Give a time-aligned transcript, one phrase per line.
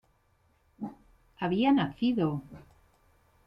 [1.37, 2.41] Había nacido.